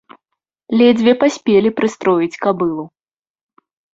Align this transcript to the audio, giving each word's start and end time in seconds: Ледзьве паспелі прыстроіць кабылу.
Ледзьве 0.79 1.13
паспелі 1.25 1.69
прыстроіць 1.81 2.39
кабылу. 2.45 2.85